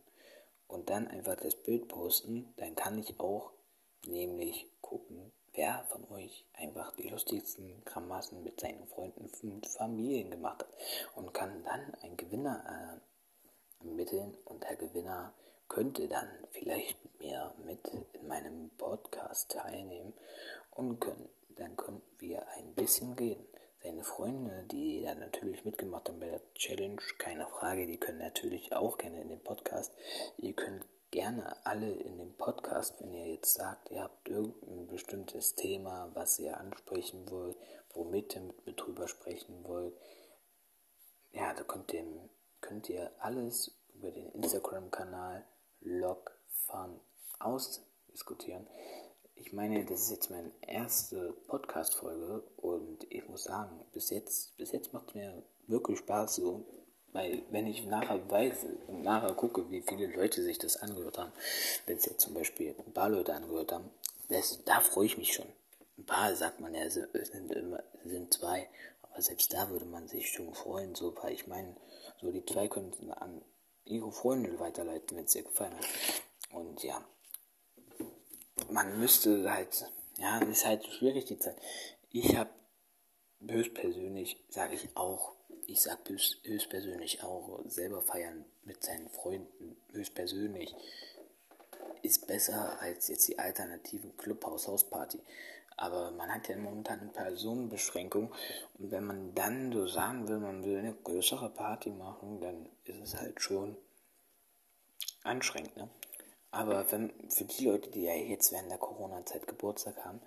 und 0.67 0.89
dann 0.89 1.07
einfach 1.07 1.35
das 1.35 1.55
Bild 1.55 1.87
posten, 1.87 2.51
dann 2.57 2.75
kann 2.75 2.97
ich 2.97 3.19
auch 3.19 3.51
nämlich 4.07 4.71
gucken, 4.81 5.31
wer 5.53 5.83
von 5.89 6.07
euch 6.11 6.45
einfach 6.53 6.95
die 6.95 7.09
lustigsten 7.09 7.83
Kramassen 7.85 8.43
mit 8.43 8.59
seinen 8.59 8.87
Freunden 8.87 9.29
und 9.43 9.67
Familien 9.67 10.31
gemacht 10.31 10.63
hat 10.63 10.73
und 11.15 11.33
kann 11.33 11.63
dann 11.63 11.93
einen 12.01 12.17
Gewinner 12.17 13.01
äh, 13.81 13.85
ermitteln 13.87 14.37
und 14.45 14.63
der 14.63 14.75
Gewinner 14.75 15.33
könnte 15.67 16.07
dann 16.07 16.29
vielleicht 16.51 17.01
mit 17.03 17.19
mir 17.21 17.53
mit 17.65 17.79
in 18.13 18.27
meinem 18.27 18.69
Podcast 18.77 19.51
teilnehmen 19.51 20.13
und 20.71 20.99
können, 20.99 21.29
dann 21.55 21.75
könnten 21.77 22.19
wir 22.19 22.47
ein 22.49 22.73
bisschen 22.73 23.13
reden. 23.13 23.45
Seine 23.81 24.03
Freunde, 24.03 24.65
die 24.71 25.01
dann 25.01 25.19
natürlich 25.19 25.65
mitgemacht 25.65 26.07
haben 26.07 26.19
bei 26.19 26.27
der 26.27 26.53
Challenge, 26.53 27.01
keine 27.17 27.47
Frage, 27.47 27.87
die 27.87 27.97
können 27.97 28.19
natürlich 28.19 28.73
auch 28.75 28.97
gerne 28.97 29.21
in 29.21 29.29
den 29.29 29.39
Podcast. 29.39 29.91
Ihr 30.37 30.53
könnt 30.53 30.85
gerne 31.11 31.65
alle 31.65 31.91
in 31.91 32.17
dem 32.17 32.33
Podcast, 32.37 32.99
wenn 33.01 33.13
ihr 33.13 33.27
jetzt 33.27 33.53
sagt, 33.53 33.91
ihr 33.91 34.01
habt 34.01 34.27
irgendein 34.29 34.87
bestimmtes 34.87 35.55
Thema, 35.55 36.09
was 36.13 36.39
ihr 36.39 36.57
ansprechen 36.57 37.29
wollt, 37.29 37.57
womit 37.93 38.35
ihr 38.35 38.41
mit 38.41 38.65
mir 38.65 38.73
drüber 38.73 39.07
sprechen 39.07 39.63
wollt, 39.65 39.93
ja, 41.31 41.53
da 41.53 41.63
könnt 41.63 41.93
ihr, 41.93 42.05
könnt 42.61 42.89
ihr 42.89 43.11
alles 43.19 43.77
über 43.93 44.11
den 44.11 44.31
Instagram-Kanal 44.31 45.45
Logfun 45.81 46.99
ausdiskutieren. 47.39 48.67
Ich 49.35 49.53
meine, 49.53 49.83
das 49.85 50.01
ist 50.01 50.11
jetzt 50.11 50.29
meine 50.29 50.51
erste 50.61 51.33
Podcast-Folge 51.47 52.41
und 52.57 53.05
ich 53.11 53.27
muss 53.27 53.43
sagen, 53.43 53.83
bis 53.91 54.09
jetzt, 54.11 54.55
bis 54.57 54.71
jetzt 54.71 54.93
macht 54.93 55.09
es 55.09 55.15
mir 55.15 55.43
wirklich 55.67 55.99
Spaß 55.99 56.35
so, 56.35 56.65
weil 57.13 57.43
wenn 57.49 57.67
ich 57.67 57.85
nachher 57.85 58.29
weiß 58.29 58.65
und 58.87 59.03
nachher 59.03 59.33
gucke, 59.33 59.69
wie 59.69 59.81
viele 59.81 60.07
Leute 60.07 60.41
sich 60.41 60.57
das 60.57 60.77
angehört 60.77 61.17
haben, 61.17 61.31
wenn 61.85 61.97
es 61.97 62.05
jetzt 62.05 62.21
zum 62.21 62.33
Beispiel 62.33 62.75
ein 62.77 62.93
paar 62.93 63.09
Leute 63.09 63.33
angehört 63.33 63.71
haben, 63.71 63.89
das, 64.29 64.63
da 64.63 64.79
freue 64.79 65.05
ich 65.05 65.17
mich 65.17 65.33
schon. 65.33 65.47
Ein 65.97 66.05
paar 66.05 66.35
sagt 66.35 66.59
man 66.59 66.73
ja, 66.73 66.89
sind, 66.89 67.09
sind 67.13 68.33
zwei, 68.33 68.69
aber 69.03 69.21
selbst 69.21 69.53
da 69.53 69.69
würde 69.69 69.85
man 69.85 70.07
sich 70.07 70.31
schon 70.31 70.53
freuen, 70.53 70.95
so, 70.95 71.13
weil 71.21 71.33
ich 71.33 71.47
meine, 71.47 71.75
so 72.21 72.31
die 72.31 72.45
zwei 72.45 72.67
könnten 72.67 73.11
an 73.11 73.41
ihre 73.85 74.11
Freunde 74.11 74.57
weiterleiten, 74.59 75.17
wenn 75.17 75.25
es 75.25 75.35
ihr 75.35 75.43
gefallen 75.43 75.75
hat. 75.75 75.85
Und 76.51 76.83
ja, 76.83 77.03
man 78.69 78.99
müsste 78.99 79.51
halt, 79.51 79.85
ja, 80.17 80.41
es 80.41 80.59
ist 80.59 80.65
halt 80.65 80.85
schwierig 80.85 81.25
die 81.25 81.39
Zeit. 81.39 81.57
Ich 82.09 82.35
habe 82.35 82.49
höchstpersönlich, 83.47 84.43
sage 84.49 84.75
ich 84.75 84.95
auch, 84.95 85.33
ich 85.71 85.81
sage 85.81 86.17
höchstpersönlich 86.43 87.23
auch, 87.23 87.61
selber 87.65 88.01
feiern 88.01 88.45
mit 88.63 88.83
seinen 88.83 89.09
Freunden, 89.09 89.77
höchstpersönlich, 89.93 90.75
ist 92.01 92.27
besser 92.27 92.79
als 92.81 93.07
jetzt 93.07 93.27
die 93.27 93.39
alternativen 93.39 94.15
Clubhaus-Hausparty. 94.17 95.19
Aber 95.77 96.11
man 96.11 96.31
hat 96.33 96.49
ja 96.49 96.57
momentan 96.57 96.99
eine 96.99 97.09
Personenbeschränkung 97.09 98.33
und 98.77 98.91
wenn 98.91 99.05
man 99.05 99.33
dann 99.33 99.71
so 99.71 99.87
sagen 99.87 100.27
will, 100.27 100.39
man 100.39 100.63
will 100.63 100.77
eine 100.77 100.93
größere 100.93 101.49
Party 101.49 101.89
machen, 101.89 102.41
dann 102.41 102.69
ist 102.83 102.99
es 102.99 103.15
halt 103.15 103.41
schon 103.41 103.77
anstrengend, 105.23 105.75
ne? 105.77 105.89
Aber 106.51 106.91
wenn, 106.91 107.13
für 107.29 107.45
die 107.45 107.65
Leute, 107.65 107.89
die 107.91 108.03
ja 108.03 108.13
jetzt 108.13 108.51
während 108.51 108.69
der 108.69 108.77
Corona-Zeit 108.77 109.47
Geburtstag 109.47 110.03
haben, 110.03 110.21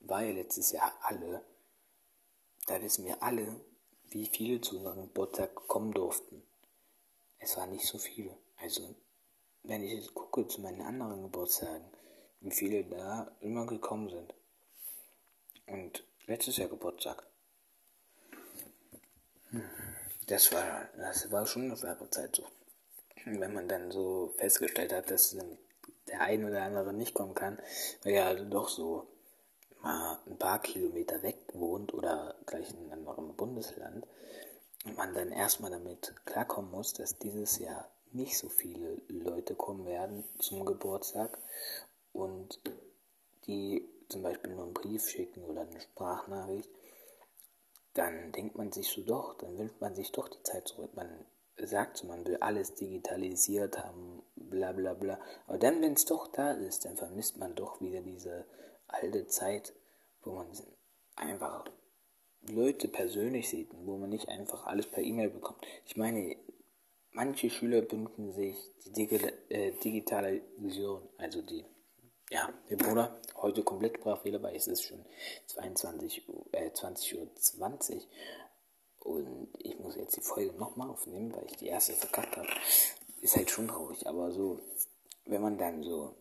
war 0.00 0.22
ja 0.22 0.32
letztes 0.32 0.72
Jahr 0.72 0.92
alle, 1.02 1.44
da 2.66 2.80
wissen 2.80 3.04
wir 3.04 3.22
alle, 3.22 3.60
wie 4.10 4.26
viele 4.26 4.60
zu 4.60 4.76
unserem 4.76 5.02
Geburtstag 5.02 5.54
kommen 5.54 5.92
durften. 5.92 6.42
Es 7.38 7.56
waren 7.56 7.70
nicht 7.70 7.86
so 7.86 7.98
viele. 7.98 8.36
Also, 8.58 8.94
wenn 9.62 9.82
ich 9.82 9.92
jetzt 9.92 10.14
gucke 10.14 10.46
zu 10.46 10.60
meinen 10.60 10.82
anderen 10.82 11.22
Geburtstagen, 11.22 11.84
wie 12.40 12.50
viele 12.50 12.84
da 12.84 13.36
immer 13.40 13.66
gekommen 13.66 14.10
sind. 14.10 14.34
Und 15.66 16.04
letztes 16.26 16.56
Jahr 16.56 16.68
Geburtstag. 16.68 17.26
Das 20.26 20.52
war, 20.52 20.88
das 20.96 21.30
war 21.30 21.46
schon 21.46 21.64
eine 21.64 21.82
Werbezeit 21.82 22.36
so 22.36 22.46
wenn 23.24 23.52
man 23.52 23.68
dann 23.68 23.90
so 23.90 24.32
festgestellt 24.36 24.92
hat, 24.92 25.10
dass 25.10 25.36
der 26.08 26.20
ein 26.20 26.44
oder 26.44 26.62
andere 26.62 26.92
nicht 26.92 27.14
kommen 27.14 27.34
kann, 27.34 27.58
weil 28.02 28.14
er 28.14 28.34
doch 28.44 28.68
so 28.68 29.06
mal 29.82 30.18
ein 30.26 30.38
paar 30.38 30.60
Kilometer 30.60 31.22
weg 31.22 31.38
wohnt 31.52 31.94
oder 31.94 32.34
gleich 32.46 32.70
in 32.70 32.92
einem 32.92 33.08
anderen 33.08 33.36
Bundesland 33.36 34.06
und 34.84 34.96
man 34.96 35.14
dann 35.14 35.32
erstmal 35.32 35.70
damit 35.70 36.14
klarkommen 36.24 36.70
muss, 36.70 36.92
dass 36.94 37.18
dieses 37.18 37.58
Jahr 37.58 37.90
nicht 38.12 38.36
so 38.38 38.48
viele 38.48 39.00
Leute 39.08 39.54
kommen 39.54 39.86
werden 39.86 40.24
zum 40.38 40.64
Geburtstag 40.64 41.38
und 42.12 42.60
die 43.46 43.88
zum 44.08 44.22
Beispiel 44.22 44.52
nur 44.52 44.64
einen 44.64 44.74
Brief 44.74 45.08
schicken 45.08 45.44
oder 45.44 45.62
eine 45.62 45.80
Sprachnachricht, 45.80 46.68
dann 47.94 48.32
denkt 48.32 48.56
man 48.56 48.72
sich 48.72 48.88
so 48.88 49.02
doch, 49.02 49.34
dann 49.38 49.58
wünscht 49.58 49.80
man 49.80 49.94
sich 49.94 50.12
doch 50.12 50.28
die 50.28 50.42
Zeit 50.42 50.68
zurück. 50.68 50.90
Man 50.94 51.08
sagt 51.56 51.98
so, 51.98 52.06
man 52.06 52.26
will 52.26 52.36
alles 52.38 52.74
digitalisiert 52.74 53.78
haben, 53.78 54.22
bla 54.36 54.72
bla 54.72 54.94
bla. 54.94 55.18
Aber 55.46 55.58
dann, 55.58 55.80
wenn 55.82 55.94
es 55.94 56.04
doch 56.04 56.28
da 56.28 56.52
ist, 56.52 56.84
dann 56.84 56.96
vermisst 56.96 57.38
man 57.38 57.54
doch 57.54 57.80
wieder 57.80 58.00
diese 58.00 58.44
alte 58.92 59.26
Zeit, 59.26 59.74
wo 60.22 60.32
man 60.32 60.46
einfach 61.16 61.64
Leute 62.42 62.88
persönlich 62.88 63.48
sieht 63.48 63.72
und 63.72 63.86
wo 63.86 63.96
man 63.96 64.10
nicht 64.10 64.28
einfach 64.28 64.66
alles 64.66 64.86
per 64.86 65.02
E-Mail 65.02 65.30
bekommt. 65.30 65.64
Ich 65.86 65.96
meine, 65.96 66.36
manche 67.12 67.50
Schüler 67.50 67.82
bünden 67.82 68.32
sich 68.32 68.56
die 68.84 68.92
Digi 68.92 69.16
äh, 69.48 69.72
Digitalisierung, 69.72 71.08
also 71.18 71.42
die, 71.42 71.64
ja, 72.30 72.52
der 72.70 72.76
Bruder, 72.76 73.20
heute 73.36 73.62
komplett 73.62 73.96
Sprachfehler, 73.96 74.42
weil 74.42 74.56
es 74.56 74.66
ist 74.66 74.82
schon 74.82 75.04
22, 75.46 76.26
äh, 76.52 76.72
20 76.72 77.18
Uhr 77.18 77.34
20 77.34 78.08
und 79.00 79.48
ich 79.58 79.78
muss 79.78 79.96
jetzt 79.96 80.16
die 80.16 80.22
Folge 80.22 80.52
nochmal 80.56 80.90
aufnehmen, 80.90 81.32
weil 81.34 81.46
ich 81.46 81.56
die 81.56 81.68
erste 81.68 81.92
verkackt 81.92 82.36
habe. 82.36 82.48
Ist 83.20 83.36
halt 83.36 83.50
schon 83.50 83.68
traurig, 83.68 84.06
aber 84.06 84.30
so, 84.30 84.60
wenn 85.26 85.42
man 85.42 85.58
dann 85.58 85.82
so 85.82 86.14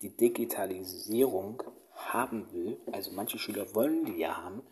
die 0.00 0.16
Digitalisierung 0.16 1.62
haben 1.96 2.52
will, 2.52 2.80
also 2.92 3.10
manche 3.12 3.38
Schüler 3.38 3.74
wollen 3.74 4.04
die 4.04 4.18
ja 4.18 4.36
haben, 4.36 4.62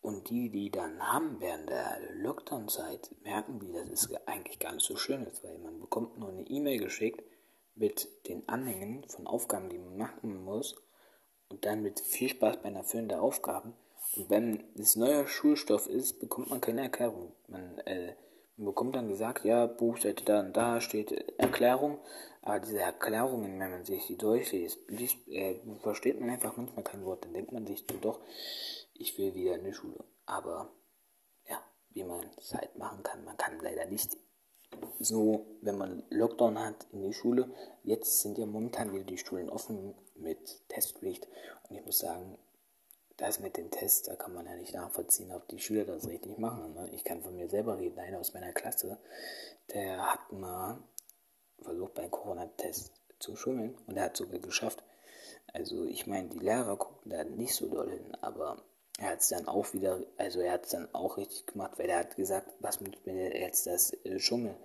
und 0.00 0.28
die, 0.28 0.50
die 0.50 0.70
dann 0.70 1.00
haben 1.00 1.40
während 1.40 1.70
der 1.70 1.98
Lockdown-Zeit, 2.16 3.14
merken 3.22 3.58
die, 3.58 3.72
dass 3.72 3.88
es 3.88 4.14
eigentlich 4.26 4.58
gar 4.58 4.72
nicht 4.72 4.84
so 4.84 4.96
schön 4.96 5.24
ist, 5.24 5.42
weil 5.42 5.58
man 5.58 5.80
bekommt 5.80 6.18
nur 6.18 6.28
eine 6.28 6.42
E-Mail 6.42 6.78
geschickt 6.78 7.22
mit 7.74 8.08
den 8.28 8.46
Anhängen 8.48 9.08
von 9.08 9.26
Aufgaben, 9.26 9.70
die 9.70 9.78
man 9.78 9.96
machen 9.96 10.44
muss 10.44 10.76
und 11.48 11.64
dann 11.64 11.82
mit 11.82 12.00
viel 12.00 12.28
Spaß 12.28 12.58
beim 12.62 12.76
Erfüllen 12.76 13.08
der 13.08 13.22
Aufgaben 13.22 13.74
und 14.16 14.30
wenn 14.30 14.62
es 14.76 14.96
neuer 14.96 15.26
Schulstoff 15.26 15.88
ist, 15.88 16.20
bekommt 16.20 16.50
man 16.50 16.60
keine 16.60 16.82
Erklärung. 16.82 17.32
Man, 17.48 17.78
äh, 17.78 18.14
man 18.64 18.72
bekommt 18.72 18.96
dann 18.96 19.08
gesagt, 19.08 19.44
ja, 19.44 19.66
Buchseite 19.66 20.24
da 20.24 20.40
und 20.40 20.56
da 20.56 20.80
steht 20.80 21.12
Erklärung, 21.38 21.98
aber 22.40 22.60
diese 22.60 22.80
Erklärungen, 22.80 23.60
wenn 23.60 23.70
man 23.70 23.84
sich 23.84 24.06
die 24.06 24.16
durchliest, 24.16 24.78
liest, 24.88 25.28
äh, 25.28 25.60
versteht 25.82 26.18
man 26.18 26.30
einfach 26.30 26.56
manchmal 26.56 26.82
kein 26.82 27.04
Wort. 27.04 27.24
Dann 27.24 27.34
denkt 27.34 27.52
man 27.52 27.66
sich 27.66 27.84
so, 27.88 27.98
doch, 27.98 28.20
ich 28.94 29.18
will 29.18 29.34
wieder 29.34 29.56
in 29.56 29.64
die 29.64 29.74
Schule. 29.74 30.02
Aber 30.24 30.70
ja, 31.46 31.62
wie 31.90 32.04
man 32.04 32.24
es 32.38 32.54
halt 32.54 32.76
machen 32.78 33.02
kann, 33.02 33.24
man 33.24 33.36
kann 33.36 33.60
leider 33.60 33.84
nicht 33.84 34.16
so, 34.98 35.44
wenn 35.60 35.76
man 35.76 36.02
Lockdown 36.08 36.58
hat 36.58 36.86
in 36.92 37.02
die 37.02 37.12
Schule. 37.12 37.50
Jetzt 37.82 38.22
sind 38.22 38.38
ja 38.38 38.46
momentan 38.46 38.94
wieder 38.94 39.04
die 39.04 39.18
Schulen 39.18 39.50
offen 39.50 39.94
mit 40.14 40.68
Testpflicht. 40.68 41.28
Und 41.68 41.76
ich 41.76 41.84
muss 41.84 41.98
sagen, 41.98 42.38
das 43.16 43.38
mit 43.38 43.56
den 43.56 43.70
Tests, 43.70 44.02
da 44.02 44.16
kann 44.16 44.34
man 44.34 44.46
ja 44.46 44.56
nicht 44.56 44.74
nachvollziehen, 44.74 45.32
ob 45.32 45.46
die 45.48 45.60
Schüler 45.60 45.84
das 45.84 46.08
richtig 46.08 46.38
machen. 46.38 46.74
Ne? 46.74 46.88
Ich 46.92 47.04
kann 47.04 47.22
von 47.22 47.36
mir 47.36 47.48
selber 47.48 47.78
reden, 47.78 47.98
einer 47.98 48.18
aus 48.18 48.34
meiner 48.34 48.52
Klasse, 48.52 48.98
der 49.72 50.12
hat 50.12 50.32
mal 50.32 50.82
versucht, 51.62 51.94
beim 51.94 52.10
Corona-Test 52.10 52.92
zu 53.20 53.36
schummeln 53.36 53.78
und 53.86 53.96
er 53.96 54.04
hat 54.04 54.16
sogar 54.16 54.40
geschafft. 54.40 54.82
Also 55.52 55.84
ich 55.84 56.06
meine, 56.06 56.28
die 56.28 56.40
Lehrer 56.40 56.76
gucken 56.76 57.10
da 57.10 57.22
nicht 57.24 57.54
so 57.54 57.68
doll 57.68 57.90
hin, 57.90 58.16
aber 58.20 58.62
er 58.98 59.10
hat 59.10 59.20
es 59.20 59.28
dann 59.28 59.46
auch 59.46 59.72
wieder, 59.72 60.00
also 60.16 60.40
er 60.40 60.52
hat 60.52 60.64
es 60.64 60.70
dann 60.70 60.92
auch 60.92 61.16
richtig 61.16 61.46
gemacht, 61.46 61.78
weil 61.78 61.88
er 61.88 62.00
hat 62.00 62.16
gesagt, 62.16 62.52
was 62.60 62.80
mit 62.80 63.06
mir 63.06 63.36
jetzt 63.38 63.66
das 63.66 63.92
äh, 64.04 64.18
Schummeln? 64.18 64.56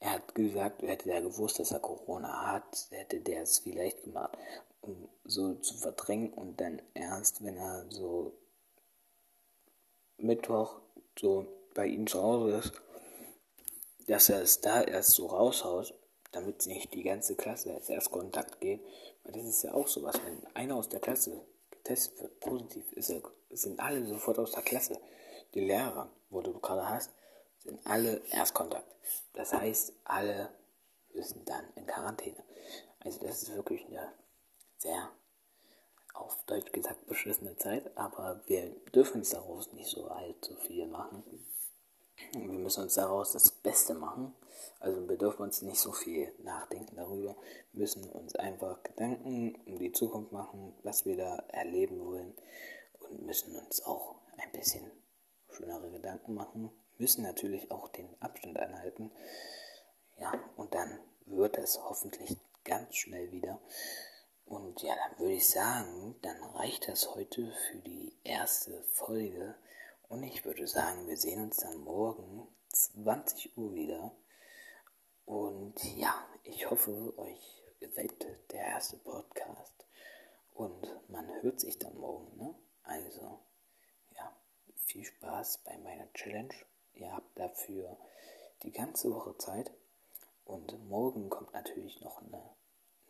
Er 0.00 0.12
hat 0.12 0.34
gesagt, 0.34 0.82
hätte 0.82 1.10
er 1.10 1.22
gewusst, 1.22 1.58
dass 1.58 1.72
er 1.72 1.80
Corona 1.80 2.52
hat, 2.52 2.86
hätte 2.90 3.20
der 3.20 3.42
es 3.42 3.58
vielleicht 3.58 4.04
gemacht 4.04 4.36
so 5.24 5.54
zu 5.56 5.74
verdrängen 5.76 6.32
und 6.32 6.60
dann 6.60 6.80
erst, 6.94 7.44
wenn 7.44 7.56
er 7.56 7.86
so 7.90 8.32
Mittwoch 10.16 10.80
so 11.18 11.46
bei 11.74 11.86
ihm 11.86 12.06
zu 12.06 12.22
Hause 12.22 12.56
ist, 12.56 12.72
dass 14.06 14.28
er 14.28 14.42
es 14.42 14.60
da 14.60 14.82
erst 14.82 15.10
so 15.10 15.26
raushaut, 15.26 15.94
damit 16.32 16.66
nicht 16.66 16.94
die 16.94 17.02
ganze 17.02 17.36
Klasse 17.36 17.74
als 17.74 17.88
Erstkontakt 17.88 18.60
geht. 18.60 18.80
Weil 19.22 19.32
das 19.32 19.44
ist 19.44 19.62
ja 19.62 19.74
auch 19.74 19.88
sowas, 19.88 20.18
wenn 20.24 20.46
einer 20.54 20.76
aus 20.76 20.88
der 20.88 21.00
Klasse 21.00 21.44
getestet 21.70 22.20
wird, 22.20 22.40
positiv 22.40 22.92
ist, 22.92 23.12
sind 23.50 23.80
alle 23.80 24.04
sofort 24.06 24.38
aus 24.38 24.52
der 24.52 24.62
Klasse. 24.62 24.98
Die 25.54 25.60
Lehrer, 25.60 26.10
wo 26.30 26.40
du 26.40 26.58
gerade 26.58 26.88
hast, 26.88 27.10
sind 27.58 27.80
alle 27.86 28.22
Erstkontakt. 28.30 28.94
Das 29.34 29.52
heißt, 29.52 29.92
alle 30.04 30.50
müssen 31.14 31.44
dann 31.44 31.64
in 31.74 31.86
Quarantäne. 31.86 32.42
Also 33.00 33.20
das 33.20 33.42
ist 33.42 33.54
wirklich 33.54 33.86
eine 33.86 34.12
sehr, 34.78 35.10
auf 36.14 36.36
Deutsch 36.46 36.72
gesagt, 36.72 37.06
beschissene 37.06 37.56
Zeit, 37.56 37.96
aber 37.96 38.40
wir 38.46 38.70
dürfen 38.94 39.18
uns 39.18 39.30
daraus 39.30 39.72
nicht 39.72 39.90
so 39.90 40.08
allzu 40.08 40.56
viel 40.56 40.86
machen. 40.86 41.22
Wir 42.32 42.58
müssen 42.58 42.82
uns 42.82 42.94
daraus 42.94 43.32
das 43.32 43.50
Beste 43.50 43.94
machen. 43.94 44.34
Also 44.80 45.08
wir 45.08 45.16
dürfen 45.16 45.42
uns 45.42 45.62
nicht 45.62 45.78
so 45.78 45.92
viel 45.92 46.32
nachdenken 46.42 46.96
darüber. 46.96 47.36
Wir 47.72 47.80
müssen 47.80 48.10
uns 48.10 48.34
einfach 48.34 48.82
Gedanken 48.82 49.54
um 49.66 49.78
die 49.78 49.92
Zukunft 49.92 50.32
machen, 50.32 50.74
was 50.82 51.04
wir 51.04 51.16
da 51.16 51.36
erleben 51.48 52.04
wollen 52.04 52.34
und 53.00 53.24
müssen 53.24 53.54
uns 53.56 53.82
auch 53.84 54.16
ein 54.36 54.50
bisschen 54.52 54.90
schönere 55.48 55.90
Gedanken 55.90 56.34
machen. 56.34 56.70
Müssen 56.98 57.22
natürlich 57.22 57.70
auch 57.70 57.88
den 57.88 58.20
Abstand 58.20 58.58
einhalten. 58.58 59.12
Ja, 60.18 60.32
und 60.56 60.74
dann 60.74 60.98
wird 61.26 61.56
es 61.58 61.80
hoffentlich 61.80 62.36
ganz 62.64 62.96
schnell 62.96 63.30
wieder. 63.30 63.60
Und 64.48 64.82
ja, 64.82 64.94
dann 64.96 65.18
würde 65.18 65.34
ich 65.34 65.46
sagen, 65.46 66.16
dann 66.22 66.42
reicht 66.42 66.88
das 66.88 67.14
heute 67.14 67.52
für 67.52 67.78
die 67.80 68.16
erste 68.24 68.82
Folge. 68.92 69.54
Und 70.08 70.22
ich 70.22 70.46
würde 70.46 70.66
sagen, 70.66 71.06
wir 71.06 71.18
sehen 71.18 71.42
uns 71.42 71.58
dann 71.58 71.76
morgen 71.78 72.48
20 72.72 73.58
Uhr 73.58 73.74
wieder. 73.74 74.16
Und 75.26 75.74
ja, 75.96 76.14
ich 76.44 76.70
hoffe, 76.70 77.12
euch 77.18 77.62
gefällt 77.78 78.24
der 78.50 78.60
erste 78.60 78.96
Podcast. 78.96 79.84
Und 80.54 80.98
man 81.08 81.28
hört 81.42 81.60
sich 81.60 81.78
dann 81.78 81.98
morgen. 81.98 82.34
Ne? 82.38 82.54
Also, 82.84 83.40
ja, 84.16 84.34
viel 84.86 85.04
Spaß 85.04 85.58
bei 85.58 85.76
meiner 85.76 86.10
Challenge. 86.14 86.54
Ihr 86.94 87.12
habt 87.12 87.38
dafür 87.38 87.98
die 88.62 88.72
ganze 88.72 89.12
Woche 89.12 89.36
Zeit. 89.36 89.70
Und 90.46 90.88
morgen 90.88 91.28
kommt 91.28 91.52
natürlich 91.52 92.00
noch 92.00 92.22
eine 92.22 92.42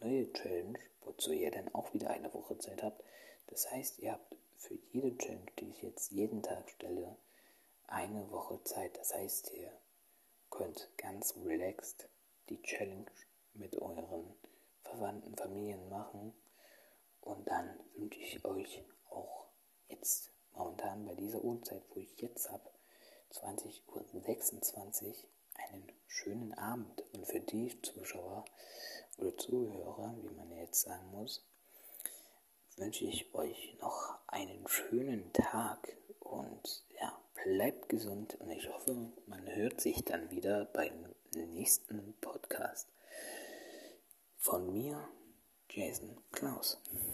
neue 0.01 0.33
Challenge, 0.33 0.79
wozu 1.19 1.33
ihr 1.33 1.51
dann 1.51 1.75
auch 1.75 1.93
wieder 1.95 2.11
eine 2.11 2.33
Woche 2.33 2.57
Zeit 2.59 2.83
habt. 2.83 3.03
Das 3.49 3.69
heißt, 3.71 3.99
ihr 3.99 4.13
habt 4.13 4.37
für 4.57 4.75
jede 4.93 5.17
Challenge, 5.19 5.51
die 5.59 5.71
ich 5.71 5.83
jetzt 5.83 6.13
jeden 6.13 6.45
Tag 6.45 6.71
stelle, 6.71 7.17
eine 7.89 8.31
Woche 8.31 8.63
Zeit. 8.63 8.97
Das 8.99 9.15
heißt, 9.15 9.53
ihr 9.55 9.73
könnt 10.49 10.89
ganz 10.97 11.35
relaxed 11.45 12.09
die 12.49 12.63
Challenge 12.63 13.11
mit 13.55 13.77
euren 13.77 14.37
Verwandten, 14.85 15.35
Familien 15.37 15.89
machen. 15.89 16.35
Und 17.21 17.49
dann 17.49 17.81
wünsche 17.97 18.21
ich 18.21 18.45
euch 18.45 18.85
auch 19.11 19.49
jetzt 19.89 20.33
momentan 20.53 21.05
bei 21.05 21.15
dieser 21.17 21.43
Uhrzeit, 21.43 21.83
wo 21.91 22.01
ich 22.01 22.21
jetzt 22.21 22.49
habe, 22.49 22.71
20.26 23.33 25.07
Uhr, 25.09 25.15
einen 25.59 25.93
schönen 26.07 26.55
Abend. 26.55 27.05
Und 27.13 27.27
für 27.27 27.41
die 27.41 27.81
Zuschauer 27.83 28.45
oder 29.19 29.37
Zuhörer, 29.37 30.15
wie 30.23 30.31
man 30.31 30.51
jetzt 30.53 30.83
sagen 30.83 31.11
muss, 31.11 31.45
wünsche 32.77 33.05
ich 33.05 33.35
euch 33.35 33.77
noch 33.81 34.19
einen 34.29 34.67
schönen 34.69 35.33
Tag 35.33 35.97
und 36.21 36.85
ja, 37.01 37.19
bleibt 37.45 37.89
gesund 37.89 38.37
und 38.41 38.51
ich 38.51 38.69
hoffe, 38.69 39.13
man 39.27 39.47
hört 39.55 39.81
sich 39.81 40.05
dann 40.05 40.31
wieder 40.31 40.67
beim 40.67 41.15
nächsten 41.35 42.15
Podcast. 42.21 42.89
Von 44.37 44.73
mir, 44.73 45.09
Jason 45.69 46.17
Klaus. 46.33 46.81